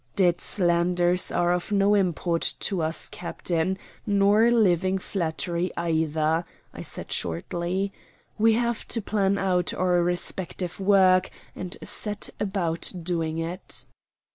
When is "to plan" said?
8.87-9.37